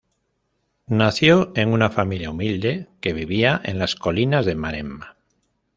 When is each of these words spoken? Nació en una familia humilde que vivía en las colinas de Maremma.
Nació 0.87 1.51
en 1.55 1.73
una 1.73 1.91
familia 1.91 2.31
humilde 2.31 2.89
que 3.01 3.13
vivía 3.13 3.61
en 3.63 3.77
las 3.77 3.93
colinas 3.93 4.47
de 4.47 4.55
Maremma. 4.55 5.15